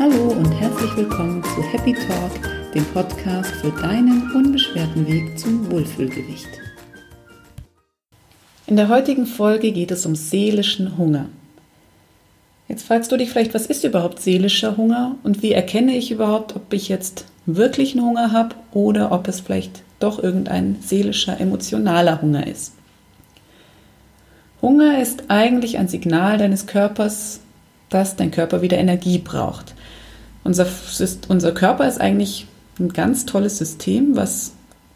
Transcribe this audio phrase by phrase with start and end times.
[0.00, 6.48] Hallo und herzlich willkommen zu Happy Talk, dem Podcast für deinen unbeschwerten Weg zum Wohlfühlgewicht.
[8.66, 11.26] In der heutigen Folge geht es um seelischen Hunger.
[12.66, 16.56] Jetzt fragst du dich vielleicht, was ist überhaupt seelischer Hunger und wie erkenne ich überhaupt,
[16.56, 22.46] ob ich jetzt wirklichen Hunger habe oder ob es vielleicht doch irgendein seelischer, emotionaler Hunger
[22.46, 22.72] ist.
[24.62, 27.40] Hunger ist eigentlich ein Signal deines Körpers,
[27.90, 29.74] dass dein Körper wieder Energie braucht.
[30.42, 30.66] Unser,
[31.28, 32.46] unser Körper ist eigentlich
[32.78, 34.52] ein ganz tolles System, was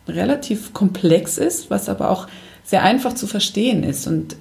[0.09, 2.29] relativ komplex ist, was aber auch
[2.65, 4.07] sehr einfach zu verstehen ist.
[4.07, 4.37] Und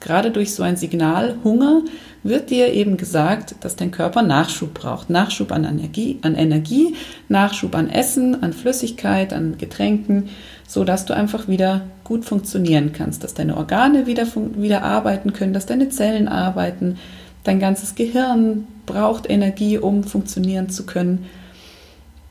[0.00, 1.82] gerade durch so ein Signal Hunger
[2.22, 5.10] wird dir eben gesagt, dass dein Körper Nachschub braucht.
[5.10, 6.94] Nachschub an Energie, an Energie,
[7.28, 10.28] Nachschub an Essen, an Flüssigkeit, an Getränken,
[10.66, 14.26] so dass du einfach wieder gut funktionieren kannst, dass deine Organe wieder,
[14.56, 16.98] wieder arbeiten können, dass deine Zellen arbeiten,
[17.46, 21.26] dein ganzes Gehirn braucht Energie, um funktionieren zu können.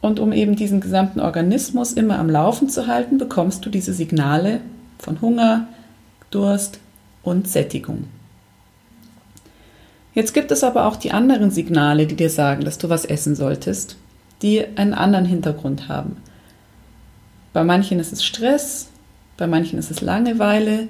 [0.02, 4.60] Und um eben diesen gesamten Organismus immer am Laufen zu halten, bekommst du diese Signale
[5.00, 5.68] von Hunger,
[6.32, 6.80] Durst
[7.24, 8.06] und Sättigung.
[10.14, 13.36] Jetzt gibt es aber auch die anderen Signale, die dir sagen, dass du was essen
[13.36, 13.98] solltest,
[14.42, 16.18] die einen anderen Hintergrund haben.
[17.52, 18.90] Bei manchen ist es Stress,
[19.38, 20.88] bei manchen ist es Langeweile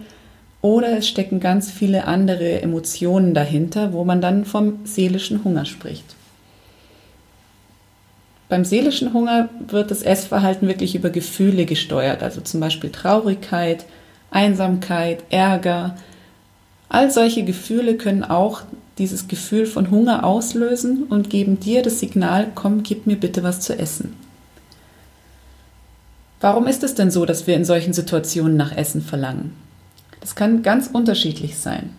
[0.66, 6.16] oder es stecken ganz viele andere Emotionen dahinter, wo man dann vom seelischen Hunger spricht.
[8.49, 13.86] Beim seelischen Hunger wird das Essverhalten wirklich über Gefühle gesteuert, also zum Beispiel Traurigkeit,
[14.31, 15.97] Einsamkeit, Ärger.
[16.89, 18.63] All solche Gefühle können auch
[18.97, 23.59] dieses Gefühl von Hunger auslösen und geben dir das Signal, komm, gib mir bitte was
[23.61, 24.16] zu essen.
[26.41, 29.64] Warum ist es denn so, dass wir in solchen Situationen nach Essen verlangen?
[30.25, 31.91] Das kann ganz unterschiedlich sein.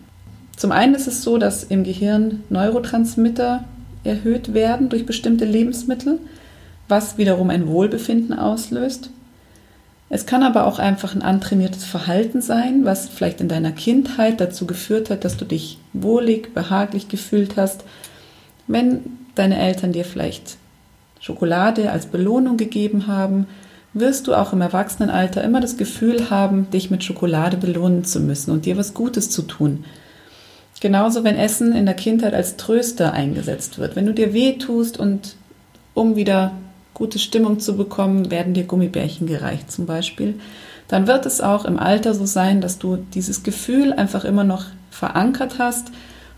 [0.57, 3.63] Zum einen ist es so, dass im Gehirn Neurotransmitter
[4.03, 6.19] erhöht werden durch bestimmte Lebensmittel,
[6.89, 9.11] was wiederum ein Wohlbefinden auslöst.
[10.09, 14.67] Es kann aber auch einfach ein antrainiertes Verhalten sein, was vielleicht in deiner Kindheit dazu
[14.67, 17.85] geführt hat, dass du dich wohlig, behaglich gefühlt hast,
[18.67, 19.05] wenn
[19.35, 20.57] deine Eltern dir vielleicht
[21.21, 23.47] Schokolade als Belohnung gegeben haben,
[23.99, 28.51] wirst du auch im Erwachsenenalter immer das Gefühl haben, dich mit Schokolade belohnen zu müssen
[28.51, 29.85] und dir was Gutes zu tun.
[30.79, 33.95] Genauso, wenn Essen in der Kindheit als Tröster eingesetzt wird.
[33.95, 35.35] Wenn du dir weh tust und
[35.93, 36.51] um wieder
[36.93, 40.39] gute Stimmung zu bekommen, werden dir Gummibärchen gereicht zum Beispiel,
[40.87, 44.65] dann wird es auch im Alter so sein, dass du dieses Gefühl einfach immer noch
[44.89, 45.91] verankert hast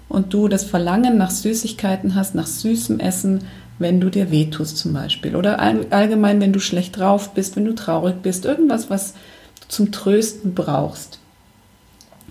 [0.07, 3.43] und du das Verlangen nach Süßigkeiten hast, nach süßem Essen,
[3.79, 5.35] wenn du dir wehtust zum Beispiel.
[5.35, 9.13] Oder allgemein, wenn du schlecht drauf bist, wenn du traurig bist, irgendwas, was
[9.61, 11.19] du zum Trösten brauchst.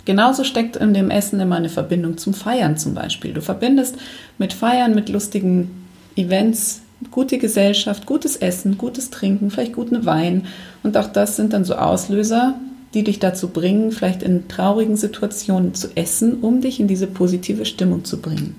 [0.04, 3.32] Genauso steckt in dem Essen immer eine Verbindung zum Feiern zum Beispiel.
[3.32, 3.96] Du verbindest
[4.38, 5.86] mit Feiern, mit lustigen
[6.16, 10.46] Events gute Gesellschaft, gutes Essen, gutes Trinken, vielleicht guten Wein.
[10.82, 12.58] Und auch das sind dann so Auslöser,
[12.94, 17.64] die dich dazu bringen, vielleicht in traurigen Situationen zu essen, um dich in diese positive
[17.64, 18.56] Stimmung zu bringen.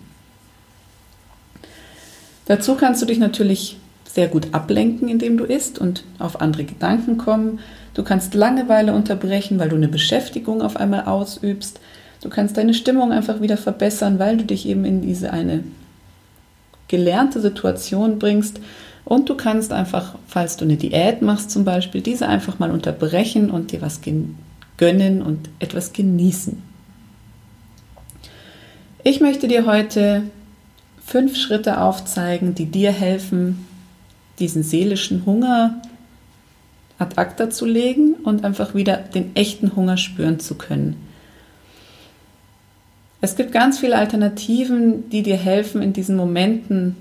[2.49, 3.77] Dazu kannst du dich natürlich
[4.11, 7.59] sehr gut ablenken, indem du isst und auf andere Gedanken kommen.
[7.93, 11.79] Du kannst Langeweile unterbrechen, weil du eine Beschäftigung auf einmal ausübst.
[12.21, 15.63] Du kannst deine Stimmung einfach wieder verbessern, weil du dich eben in diese eine
[16.88, 18.59] gelernte Situation bringst.
[19.05, 23.51] Und du kannst einfach, falls du eine Diät machst zum Beispiel, diese einfach mal unterbrechen
[23.51, 24.01] und dir was
[24.77, 26.63] gönnen und etwas genießen.
[29.03, 30.23] Ich möchte dir heute
[31.09, 33.65] fünf Schritte aufzeigen, die dir helfen,
[34.37, 35.81] diesen seelischen Hunger
[36.99, 40.97] ad acta zu legen und einfach wieder den echten Hunger spüren zu können.
[43.21, 46.95] Es gibt ganz viele Alternativen, die dir helfen, in diesen Momenten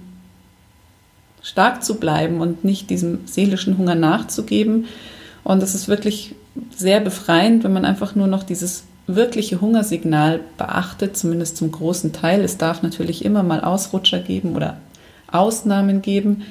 [1.42, 4.86] stark zu bleiben und nicht diesem seelischen Hunger nachzugeben.
[5.44, 6.34] Und es ist wirklich
[6.74, 12.42] sehr befreiend, wenn man einfach nur noch dieses wirkliche Hungersignal beachtet, zumindest zum großen Teil.
[12.42, 14.76] Es darf natürlich immer mal Ausrutscher geben oder
[15.30, 16.44] Ausnahmen geben,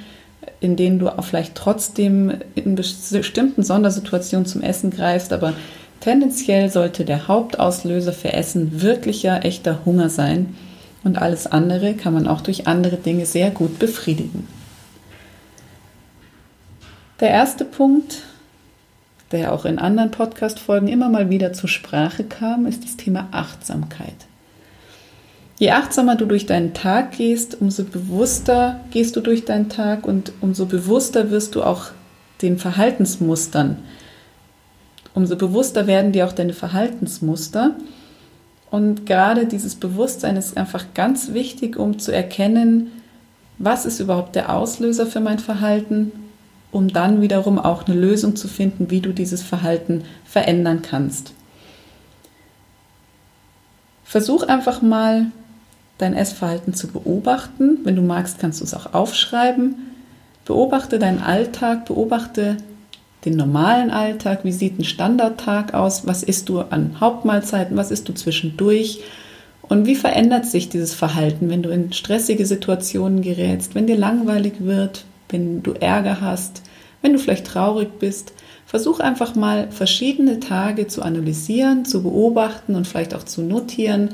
[0.60, 5.54] in denen du auch vielleicht trotzdem in bestimmten Sondersituationen zum Essen greifst, aber
[6.00, 10.56] Tendenziell sollte der Hauptauslöser für Essen wirklicher, echter Hunger sein
[11.04, 14.48] und alles andere kann man auch durch andere Dinge sehr gut befriedigen.
[17.20, 18.20] Der erste Punkt,
[19.32, 24.16] der auch in anderen Podcast-Folgen immer mal wieder zur Sprache kam, ist das Thema Achtsamkeit.
[25.60, 30.32] Je achtsamer du durch deinen Tag gehst, umso bewusster gehst du durch deinen Tag und
[30.42, 31.88] umso bewusster wirst du auch
[32.42, 33.78] den Verhaltensmustern
[35.18, 37.76] umso bewusster werden dir auch deine Verhaltensmuster.
[38.70, 42.92] Und gerade dieses Bewusstsein ist einfach ganz wichtig, um zu erkennen,
[43.58, 46.12] was ist überhaupt der Auslöser für mein Verhalten,
[46.72, 51.34] um dann wiederum auch eine Lösung zu finden, wie du dieses Verhalten verändern kannst.
[54.04, 55.28] Versuch einfach mal
[55.98, 57.80] dein Essverhalten zu beobachten.
[57.84, 59.76] Wenn du magst, kannst du es auch aufschreiben.
[60.46, 62.58] Beobachte deinen Alltag, beobachte
[63.26, 68.08] den normalen Alltag, wie sieht ein Standardtag aus, was isst du an Hauptmahlzeiten, was isst
[68.08, 69.02] du zwischendurch
[69.64, 74.54] und wie verändert sich dieses Verhalten, wenn du in stressige Situationen gerätst, wenn dir langweilig
[74.60, 76.64] wird, wenn du Ärger hast,
[77.02, 78.34] wenn du vielleicht traurig bist.
[78.66, 84.10] Versuch einfach mal verschiedene Tage zu analysieren, zu beobachten und vielleicht auch zu notieren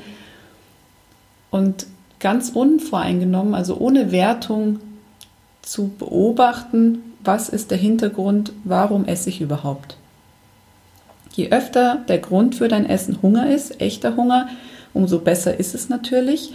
[1.49, 1.87] und
[2.19, 4.79] ganz unvoreingenommen, also ohne Wertung
[5.61, 9.97] zu beobachten, was ist der Hintergrund, warum esse ich überhaupt.
[11.33, 14.49] Je öfter der Grund für dein Essen Hunger ist, echter Hunger,
[14.93, 16.53] umso besser ist es natürlich.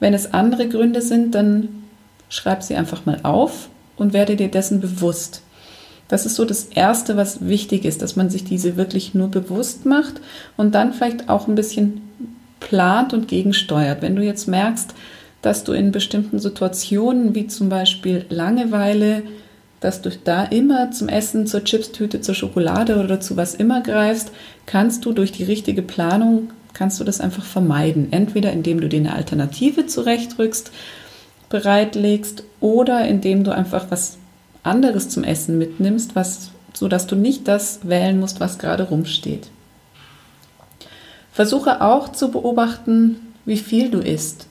[0.00, 1.68] Wenn es andere Gründe sind, dann
[2.28, 3.68] schreib sie einfach mal auf
[3.98, 5.42] und werde dir dessen bewusst.
[6.08, 9.84] Das ist so das Erste, was wichtig ist, dass man sich diese wirklich nur bewusst
[9.84, 10.20] macht
[10.56, 12.00] und dann vielleicht auch ein bisschen
[12.60, 14.00] plant und gegensteuert.
[14.00, 14.94] Wenn du jetzt merkst,
[15.42, 19.22] dass du in bestimmten Situationen, wie zum Beispiel Langeweile,
[19.80, 24.32] dass du da immer zum Essen, zur Chipstüte, zur Schokolade oder zu was immer greifst,
[24.66, 28.08] kannst du durch die richtige Planung, kannst du das einfach vermeiden.
[28.10, 30.72] Entweder indem du dir eine Alternative zurechtrückst,
[31.48, 34.18] bereitlegst oder indem du einfach was
[34.62, 39.48] anderes zum Essen mitnimmst, was, sodass du nicht das wählen musst, was gerade rumsteht.
[41.32, 44.46] Versuche auch zu beobachten, wie viel du isst.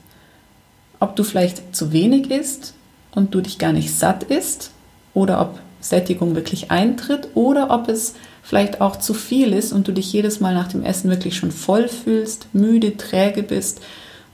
[1.00, 2.74] Ob du vielleicht zu wenig isst
[3.14, 4.70] und du dich gar nicht satt isst
[5.14, 9.92] oder ob Sättigung wirklich eintritt oder ob es vielleicht auch zu viel ist und du
[9.92, 13.80] dich jedes Mal nach dem Essen wirklich schon voll fühlst, müde, träge bist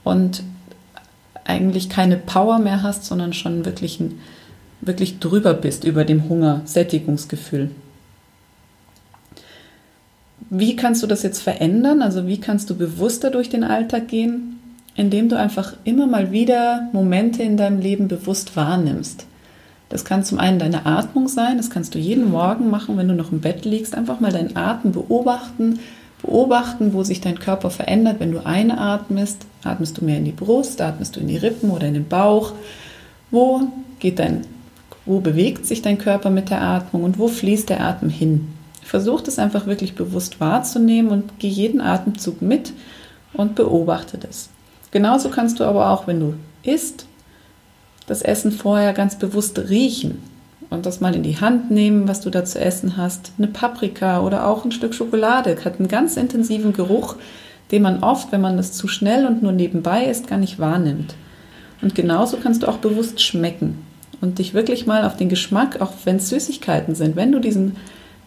[0.03, 0.41] und
[1.45, 3.99] eigentlich keine Power mehr hast, sondern schon wirklich,
[4.81, 7.71] wirklich drüber bist über dem Hunger, Sättigungsgefühl.
[10.49, 12.01] Wie kannst du das jetzt verändern?
[12.01, 14.59] Also wie kannst du bewusster durch den Alltag gehen?
[14.95, 19.25] Indem du einfach immer mal wieder Momente in deinem Leben bewusst wahrnimmst.
[19.89, 23.13] Das kann zum einen deine Atmung sein, das kannst du jeden Morgen machen, wenn du
[23.13, 23.95] noch im Bett liegst.
[23.95, 25.79] Einfach mal deinen Atem beobachten,
[26.21, 28.19] beobachten, wo sich dein Körper verändert.
[28.19, 31.87] Wenn du einatmest, atmest du mehr in die Brust, atmest du in die Rippen oder
[31.87, 32.53] in den Bauch.
[33.31, 33.67] Wo
[33.99, 34.41] geht dein,
[35.05, 38.47] wo bewegt sich dein Körper mit der Atmung und wo fließt der Atem hin?
[38.83, 42.71] Versuch das einfach wirklich bewusst wahrzunehmen und geh jeden Atemzug mit
[43.33, 44.49] und beobachte das.
[44.91, 47.05] Genauso kannst du aber auch, wenn du isst,
[48.07, 50.21] das Essen vorher ganz bewusst riechen
[50.69, 53.31] und das mal in die Hand nehmen, was du da zu essen hast.
[53.37, 57.15] Eine Paprika oder auch ein Stück Schokolade hat einen ganz intensiven Geruch,
[57.71, 61.15] den man oft, wenn man das zu schnell und nur nebenbei isst, gar nicht wahrnimmt.
[61.81, 63.79] Und genauso kannst du auch bewusst schmecken
[64.21, 67.75] und dich wirklich mal auf den Geschmack, auch wenn es Süßigkeiten sind, wenn du diesen,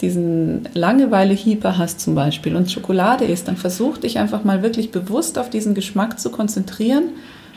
[0.01, 5.39] diesen Langeweile-Hieper hast zum Beispiel und Schokolade isst, dann versuch dich einfach mal wirklich bewusst
[5.39, 7.05] auf diesen Geschmack zu konzentrieren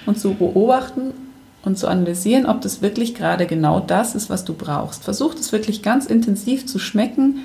[0.06, 1.14] und zu beobachten
[1.64, 5.04] und zu analysieren, ob das wirklich gerade genau das ist, was du brauchst.
[5.04, 7.42] Versuch das wirklich ganz intensiv zu schmecken.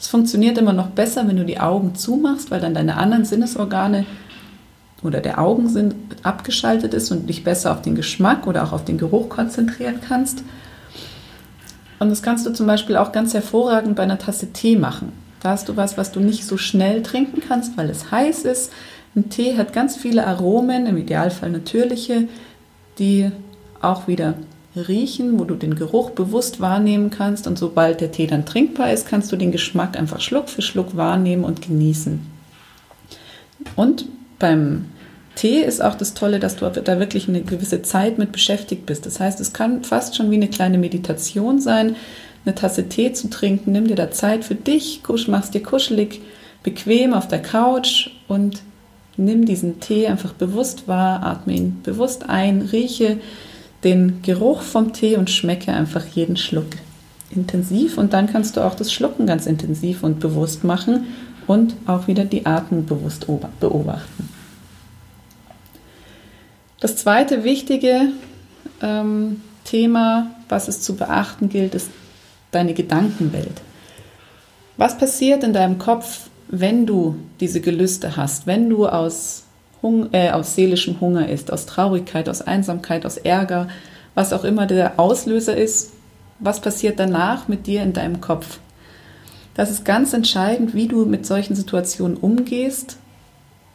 [0.00, 4.06] Das funktioniert immer noch besser, wenn du die Augen zumachst, weil dann deine anderen Sinnesorgane
[5.02, 8.96] oder der Augensinn abgeschaltet ist und dich besser auf den Geschmack oder auch auf den
[8.96, 10.42] Geruch konzentrieren kannst.
[11.98, 15.12] Und das kannst du zum Beispiel auch ganz hervorragend bei einer Tasse Tee machen.
[15.42, 18.72] Da hast du was, was du nicht so schnell trinken kannst, weil es heiß ist.
[19.14, 22.26] Ein Tee hat ganz viele Aromen, im Idealfall natürliche,
[22.98, 23.30] die
[23.82, 24.32] auch wieder
[24.76, 27.46] riechen, wo du den Geruch bewusst wahrnehmen kannst.
[27.46, 30.96] Und sobald der Tee dann trinkbar ist, kannst du den Geschmack einfach Schluck für Schluck
[30.96, 32.20] wahrnehmen und genießen.
[33.76, 34.06] Und
[34.38, 34.86] beim
[35.34, 39.06] Tee ist auch das Tolle, dass du da wirklich eine gewisse Zeit mit beschäftigt bist.
[39.06, 41.96] Das heißt, es kann fast schon wie eine kleine Meditation sein,
[42.44, 43.72] eine Tasse Tee zu trinken.
[43.72, 46.20] Nimm dir da Zeit für dich, machst dir kuschelig,
[46.62, 48.62] bequem auf der Couch und
[49.16, 53.18] nimm diesen Tee einfach bewusst wahr, atme ihn bewusst ein, rieche
[53.84, 56.68] den Geruch vom Tee und schmecke einfach jeden Schluck
[57.30, 57.98] intensiv.
[57.98, 61.06] Und dann kannst du auch das Schlucken ganz intensiv und bewusst machen
[61.46, 63.26] und auch wieder die Atmung bewusst
[63.60, 64.28] beobachten.
[66.80, 68.08] Das zweite wichtige
[68.80, 71.90] ähm, Thema, was es zu beachten gilt, ist
[72.50, 73.60] deine Gedankenwelt.
[74.76, 79.44] Was passiert in deinem Kopf, wenn du diese Gelüste hast, wenn du aus
[79.82, 83.68] Hung äh, aus seelischem Hunger ist, aus Traurigkeit, aus Einsamkeit, aus Ärger,
[84.14, 85.92] was auch immer der Auslöser ist,
[86.38, 88.58] was passiert danach mit dir in deinem Kopf?
[89.54, 92.96] Das ist ganz entscheidend, wie du mit solchen Situationen umgehst.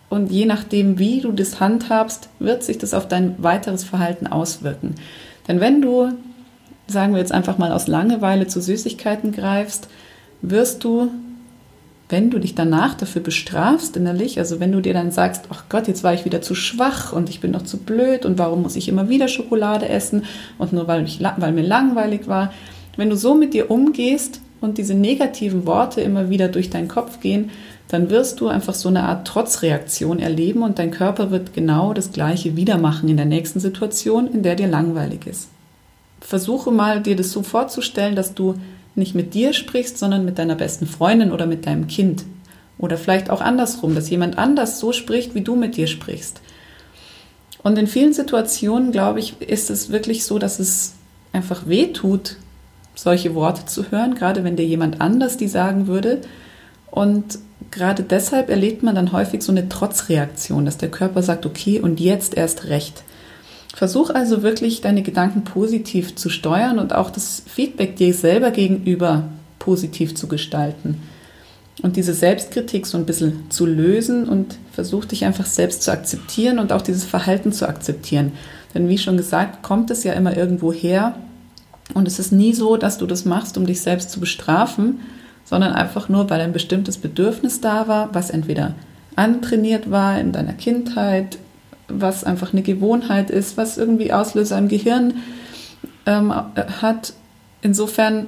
[0.10, 4.96] Und je nachdem, wie du das handhabst, wird sich das auf dein weiteres Verhalten auswirken.
[5.48, 6.12] Denn wenn du,
[6.88, 9.88] sagen wir jetzt einfach mal aus Langeweile zu Süßigkeiten greifst,
[10.42, 11.12] wirst du,
[12.08, 15.88] wenn du dich danach dafür bestrafst innerlich, also wenn du dir dann sagst, ach Gott,
[15.88, 18.76] jetzt war ich wieder zu schwach und ich bin noch zu blöd und warum muss
[18.76, 20.24] ich immer wieder Schokolade essen
[20.60, 22.54] und nur weil, ich, weil mir langweilig war,
[22.96, 27.20] wenn du so mit dir umgehst und diese negativen Worte immer wieder durch deinen Kopf
[27.22, 27.50] gehen,
[27.88, 32.12] dann wirst du einfach so eine Art Trotzreaktion erleben und dein Körper wird genau das
[32.12, 35.50] Gleiche wieder machen in der nächsten Situation, in der dir langweilig ist.
[36.20, 38.56] Versuche mal, dir das so vorzustellen, dass du
[38.96, 42.26] nicht mit dir sprichst, sondern mit deiner besten Freundin oder mit deinem Kind.
[42.78, 46.42] Oder vielleicht auch andersrum, dass jemand anders so spricht, wie du mit dir sprichst.
[47.64, 50.94] Und in vielen Situationen, glaube ich, ist es wirklich so, dass es
[51.34, 52.38] einfach weh tut,
[52.94, 56.22] solche Worte zu hören, gerade wenn dir jemand anders die sagen würde.
[56.92, 57.40] Und
[57.72, 62.00] gerade deshalb erlebt man dann häufig so eine Trotzreaktion, dass der Körper sagt, okay, und
[62.00, 63.04] jetzt erst recht.
[63.76, 69.24] Versuch also wirklich deine Gedanken positiv zu steuern und auch das Feedback dir selber gegenüber
[69.60, 71.02] positiv zu gestalten.
[71.82, 76.58] Und diese Selbstkritik so ein bisschen zu lösen und versuch dich einfach selbst zu akzeptieren
[76.58, 78.32] und auch dieses Verhalten zu akzeptieren.
[78.74, 81.18] Denn wie schon gesagt, kommt es ja immer irgendwo her.
[81.94, 85.02] Und es ist nie so, dass du das machst, um dich selbst zu bestrafen,
[85.44, 88.74] sondern einfach nur, weil ein bestimmtes Bedürfnis da war, was entweder
[89.18, 91.40] antrainiert war in deiner Kindheit,
[91.88, 95.16] was einfach eine Gewohnheit ist, was irgendwie Auslöser im Gehirn
[96.06, 97.14] ähm, hat.
[97.62, 98.28] Insofern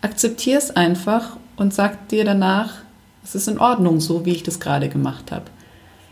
[0.00, 2.74] akzeptier es einfach und sag dir danach,
[3.24, 5.46] es ist in Ordnung, so wie ich das gerade gemacht habe.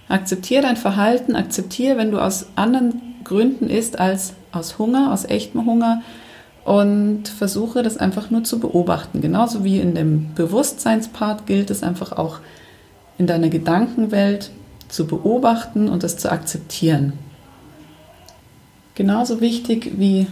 [0.09, 5.65] Akzeptiere dein Verhalten, akzeptiere, wenn du aus anderen Gründen isst als aus Hunger, aus echtem
[5.65, 6.03] Hunger,
[6.65, 9.21] und versuche das einfach nur zu beobachten.
[9.21, 12.39] Genauso wie in dem Bewusstseinspart gilt es einfach auch
[13.19, 14.51] in deiner Gedankenwelt
[14.95, 17.15] zu beobachten und das zu akzeptieren.
[18.95, 20.29] Genauso wichtig wie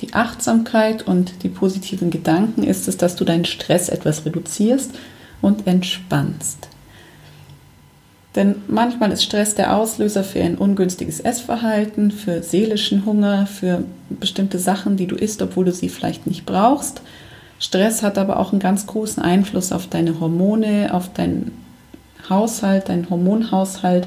[0.00, 4.90] die Achtsamkeit und die positiven Gedanken ist es, dass du deinen Stress etwas reduzierst
[5.40, 6.68] und entspannst.
[8.34, 14.58] Denn manchmal ist Stress der Auslöser für ein ungünstiges Essverhalten, für seelischen Hunger, für bestimmte
[14.58, 17.00] Sachen, die du isst, obwohl du sie vielleicht nicht brauchst.
[17.58, 21.63] Stress hat aber auch einen ganz großen Einfluss auf deine Hormone, auf deinen
[22.28, 24.06] Haushalt, deinen Hormonhaushalt,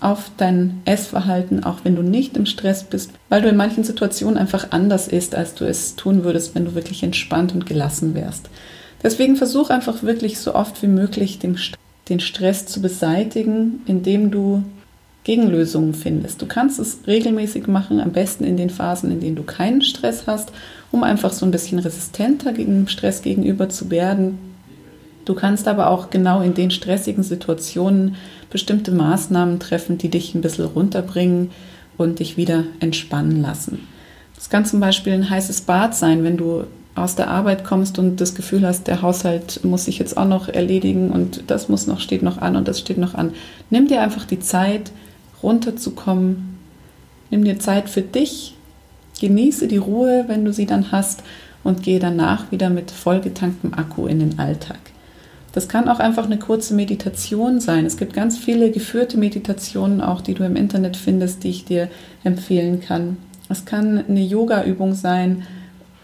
[0.00, 4.36] auf dein Essverhalten, auch wenn du nicht im Stress bist, weil du in manchen Situationen
[4.36, 8.50] einfach anders isst, als du es tun würdest, wenn du wirklich entspannt und gelassen wärst.
[9.04, 14.64] Deswegen versuch einfach wirklich so oft wie möglich den Stress zu beseitigen, indem du
[15.24, 16.42] Gegenlösungen findest.
[16.42, 20.24] Du kannst es regelmäßig machen, am besten in den Phasen, in denen du keinen Stress
[20.26, 20.50] hast,
[20.90, 24.38] um einfach so ein bisschen resistenter gegen Stress gegenüber zu werden.
[25.24, 28.16] Du kannst aber auch genau in den stressigen Situationen
[28.50, 31.50] bestimmte Maßnahmen treffen, die dich ein bisschen runterbringen
[31.96, 33.86] und dich wieder entspannen lassen.
[34.34, 36.64] Das kann zum Beispiel ein heißes Bad sein, wenn du
[36.94, 40.48] aus der Arbeit kommst und das Gefühl hast, der Haushalt muss sich jetzt auch noch
[40.48, 43.32] erledigen und das muss noch, steht noch an und das steht noch an.
[43.70, 44.92] Nimm dir einfach die Zeit,
[45.42, 46.58] runterzukommen.
[47.30, 48.54] Nimm dir Zeit für dich.
[49.20, 51.22] Genieße die Ruhe, wenn du sie dann hast
[51.64, 54.80] und gehe danach wieder mit vollgetanktem Akku in den Alltag.
[55.52, 57.84] Das kann auch einfach eine kurze Meditation sein.
[57.84, 61.88] Es gibt ganz viele geführte Meditationen, auch die du im Internet findest, die ich dir
[62.24, 63.18] empfehlen kann.
[63.48, 65.44] Es kann eine Yoga-Übung sein,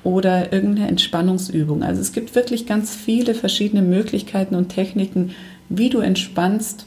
[0.09, 1.83] oder irgendeine Entspannungsübung.
[1.83, 5.35] Also es gibt wirklich ganz viele verschiedene Möglichkeiten und Techniken,
[5.69, 6.87] wie du entspannst,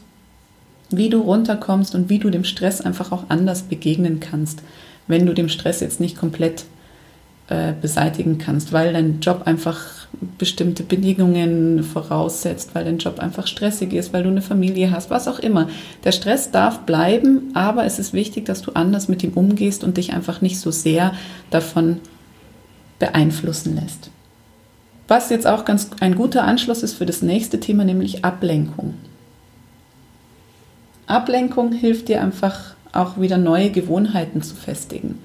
[0.90, 4.62] wie du runterkommst und wie du dem Stress einfach auch anders begegnen kannst,
[5.06, 6.64] wenn du dem Stress jetzt nicht komplett
[7.48, 10.01] äh, beseitigen kannst, weil dein Job einfach
[10.38, 15.28] bestimmte Bedingungen voraussetzt, weil dein Job einfach stressig ist, weil du eine Familie hast, was
[15.28, 15.68] auch immer.
[16.04, 19.96] Der Stress darf bleiben, aber es ist wichtig, dass du anders mit ihm umgehst und
[19.96, 21.14] dich einfach nicht so sehr
[21.50, 22.00] davon
[22.98, 24.10] beeinflussen lässt.
[25.08, 28.94] Was jetzt auch ganz ein guter Anschluss ist für das nächste Thema, nämlich Ablenkung.
[31.06, 35.18] Ablenkung hilft dir einfach auch wieder neue Gewohnheiten zu festigen.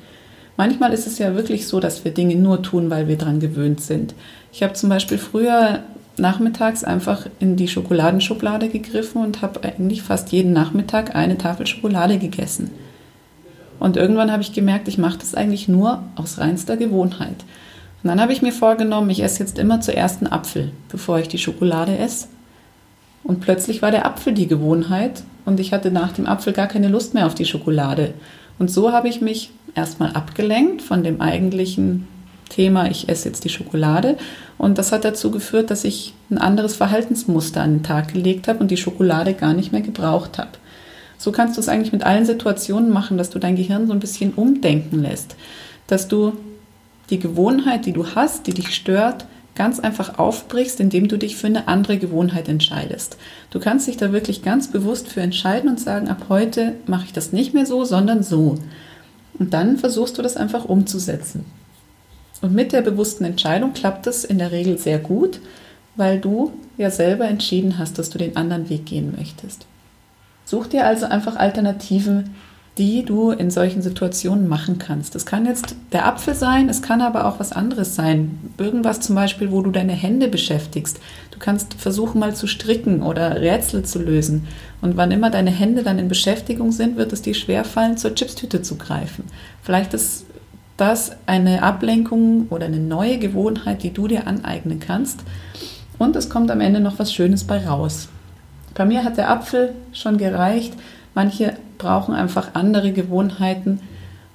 [0.58, 3.80] Manchmal ist es ja wirklich so, dass wir Dinge nur tun, weil wir daran gewöhnt
[3.80, 4.16] sind.
[4.52, 5.84] Ich habe zum Beispiel früher
[6.18, 12.18] nachmittags einfach in die Schokoladenschublade gegriffen und habe eigentlich fast jeden Nachmittag eine Tafel Schokolade
[12.18, 12.72] gegessen.
[13.80, 17.46] Und irgendwann habe ich gemerkt, ich mache das eigentlich nur aus reinster Gewohnheit.
[18.02, 21.28] Und dann habe ich mir vorgenommen, ich esse jetzt immer zuerst einen Apfel, bevor ich
[21.28, 22.28] die Schokolade esse.
[23.24, 26.88] Und plötzlich war der Apfel die Gewohnheit und ich hatte nach dem Apfel gar keine
[26.88, 28.14] Lust mehr auf die Schokolade.
[28.58, 32.08] Und so habe ich mich erstmal abgelenkt von dem eigentlichen
[32.50, 34.18] Thema, ich esse jetzt die Schokolade.
[34.58, 38.60] Und das hat dazu geführt, dass ich ein anderes Verhaltensmuster an den Tag gelegt habe
[38.60, 40.52] und die Schokolade gar nicht mehr gebraucht habe.
[41.18, 44.00] So kannst du es eigentlich mit allen Situationen machen, dass du dein Gehirn so ein
[44.00, 45.36] bisschen umdenken lässt,
[45.88, 46.34] dass du
[47.10, 51.48] die Gewohnheit, die du hast, die dich stört, ganz einfach aufbrichst, indem du dich für
[51.48, 53.18] eine andere Gewohnheit entscheidest.
[53.50, 57.14] Du kannst dich da wirklich ganz bewusst für entscheiden und sagen, ab heute mache ich
[57.14, 58.60] das nicht mehr so, sondern so.
[59.40, 61.46] Und dann versuchst du das einfach umzusetzen.
[62.42, 65.40] Und mit der bewussten Entscheidung klappt es in der Regel sehr gut,
[65.96, 69.66] weil du ja selber entschieden hast, dass du den anderen Weg gehen möchtest.
[70.46, 72.36] Such dir also einfach Alternativen,
[72.78, 75.16] die du in solchen Situationen machen kannst.
[75.16, 78.40] Das kann jetzt der Apfel sein, es kann aber auch was anderes sein.
[78.58, 81.00] Irgendwas zum Beispiel, wo du deine Hände beschäftigst.
[81.32, 84.48] Du kannst versuchen mal zu stricken oder Rätsel zu lösen.
[84.82, 88.62] Und wann immer deine Hände dann in Beschäftigung sind, wird es dir schwerfallen, zur Chipstüte
[88.62, 89.26] zu greifen.
[89.64, 90.26] Vielleicht ist
[90.78, 95.22] das eine Ablenkung oder eine neue Gewohnheit, die du dir aneignen kannst.
[95.98, 98.10] Und es kommt am Ende noch was Schönes bei raus.
[98.76, 100.74] Bei mir hat der Apfel schon gereicht.
[101.18, 103.80] Manche brauchen einfach andere Gewohnheiten.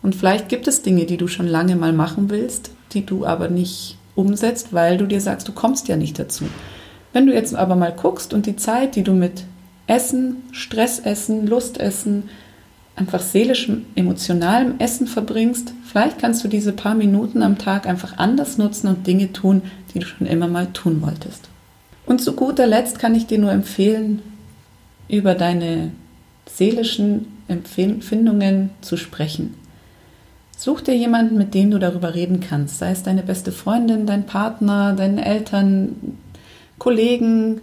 [0.02, 3.46] Und vielleicht gibt es Dinge, die du schon lange mal machen willst, die du aber
[3.46, 6.42] nicht umsetzt, weil du dir sagst, du kommst ja nicht dazu.
[7.12, 9.44] Wenn du jetzt aber mal guckst und die Zeit, die du mit
[9.86, 12.24] Essen, Stressessen, Lustessen,
[12.96, 18.58] einfach seelischem, emotionalem Essen verbringst, vielleicht kannst du diese paar Minuten am Tag einfach anders
[18.58, 19.62] nutzen und Dinge tun,
[19.94, 21.48] die du schon immer mal tun wolltest.
[22.06, 24.20] Und zu guter Letzt kann ich dir nur empfehlen,
[25.08, 25.92] über deine
[26.54, 29.54] seelischen Empfindungen zu sprechen.
[30.56, 34.26] Such dir jemanden, mit dem du darüber reden kannst, sei es deine beste Freundin, dein
[34.26, 35.96] Partner, deine Eltern,
[36.78, 37.60] Kollegen,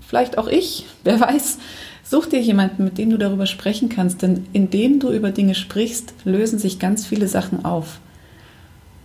[0.00, 1.58] vielleicht auch ich, wer weiß.
[2.02, 6.14] Such dir jemanden, mit dem du darüber sprechen kannst, denn indem du über Dinge sprichst,
[6.24, 8.00] lösen sich ganz viele Sachen auf.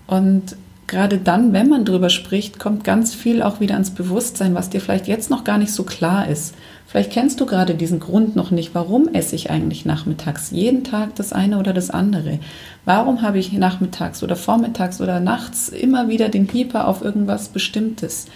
[0.08, 0.56] Und
[0.88, 4.80] gerade dann, wenn man darüber spricht, kommt ganz viel auch wieder ans Bewusstsein, was dir
[4.80, 6.56] vielleicht jetzt noch gar nicht so klar ist.
[6.94, 8.76] Vielleicht kennst du gerade diesen Grund noch nicht.
[8.76, 12.38] Warum esse ich eigentlich nachmittags jeden Tag das eine oder das andere?
[12.86, 18.28] Warum habe ich nachmittags oder vormittags oder nachts immer wieder den Pieper auf irgendwas Bestimmtes?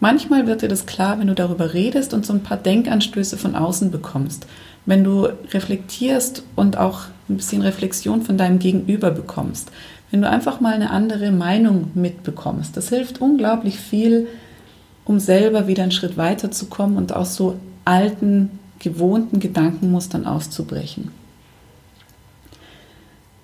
[0.00, 3.54] Manchmal wird dir das klar, wenn du darüber redest und so ein paar Denkanstöße von
[3.54, 4.46] außen bekommst.
[4.84, 9.72] Wenn du reflektierst und auch ein bisschen Reflexion von deinem Gegenüber bekommst.
[10.10, 12.76] Wenn du einfach mal eine andere Meinung mitbekommst.
[12.76, 14.26] Das hilft unglaublich viel,
[15.06, 17.56] um selber wieder einen Schritt weiterzukommen und auch so
[17.88, 21.10] alten, gewohnten Gedankenmustern auszubrechen.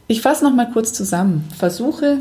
[0.06, 1.48] Ich fasse noch mal kurz zusammen.
[1.56, 2.18] Versuche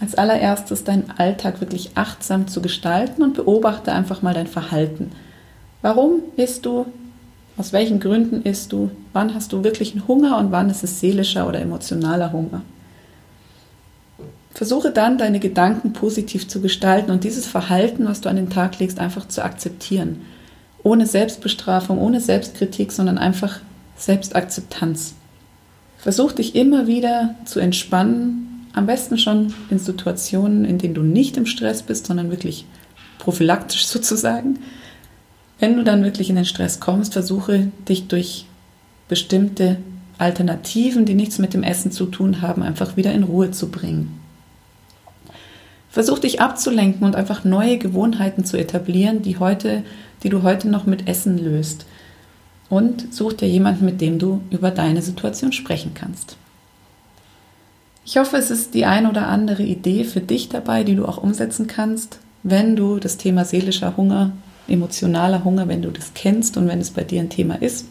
[0.00, 5.10] als allererstes deinen Alltag wirklich achtsam zu gestalten und beobachte einfach mal dein Verhalten.
[5.82, 6.86] Warum isst du?
[7.56, 8.92] Aus welchen Gründen isst du?
[9.12, 12.62] Wann hast du wirklichen Hunger und wann ist es seelischer oder emotionaler Hunger?
[14.52, 18.78] Versuche dann, deine Gedanken positiv zu gestalten und dieses Verhalten, was du an den Tag
[18.78, 20.20] legst, einfach zu akzeptieren
[20.82, 23.60] ohne Selbstbestrafung, ohne Selbstkritik, sondern einfach
[23.96, 25.14] Selbstakzeptanz.
[25.98, 31.36] Versuch dich immer wieder zu entspannen, am besten schon in Situationen, in denen du nicht
[31.36, 32.64] im Stress bist, sondern wirklich
[33.18, 34.60] prophylaktisch sozusagen.
[35.58, 38.46] Wenn du dann wirklich in den Stress kommst, versuche dich durch
[39.08, 39.78] bestimmte
[40.18, 44.20] Alternativen, die nichts mit dem Essen zu tun haben, einfach wieder in Ruhe zu bringen.
[45.90, 49.82] Versuch dich abzulenken und einfach neue Gewohnheiten zu etablieren, die heute
[50.22, 51.86] die du heute noch mit Essen löst.
[52.68, 56.36] Und such dir jemanden, mit dem du über deine Situation sprechen kannst.
[58.04, 61.22] Ich hoffe, es ist die ein oder andere Idee für dich dabei, die du auch
[61.22, 64.32] umsetzen kannst, wenn du das Thema seelischer Hunger,
[64.66, 67.86] emotionaler Hunger, wenn du das kennst und wenn es bei dir ein Thema ist.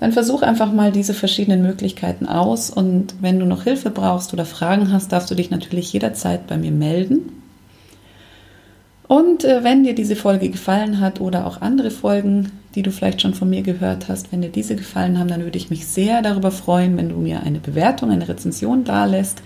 [0.00, 4.44] Dann versuch einfach mal diese verschiedenen Möglichkeiten aus und wenn du noch Hilfe brauchst oder
[4.44, 7.43] Fragen hast, darfst du dich natürlich jederzeit bei mir melden.
[9.06, 13.20] Und äh, wenn dir diese Folge gefallen hat oder auch andere Folgen, die du vielleicht
[13.20, 16.22] schon von mir gehört hast, wenn dir diese gefallen haben, dann würde ich mich sehr
[16.22, 19.42] darüber freuen, wenn du mir eine Bewertung, eine Rezension dalässt.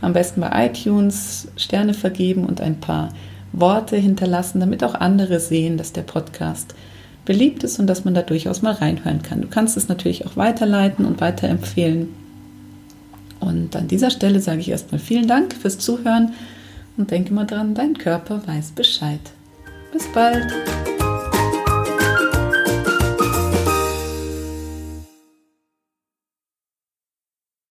[0.00, 3.10] Am besten bei iTunes Sterne vergeben und ein paar
[3.52, 6.74] Worte hinterlassen, damit auch andere sehen, dass der Podcast
[7.24, 9.42] beliebt ist und dass man da durchaus mal reinhören kann.
[9.42, 12.08] Du kannst es natürlich auch weiterleiten und weiterempfehlen.
[13.38, 16.32] Und an dieser Stelle sage ich erstmal vielen Dank fürs Zuhören
[16.96, 19.20] und denke mal dran, dein Körper weiß Bescheid.
[19.92, 20.52] Bis bald!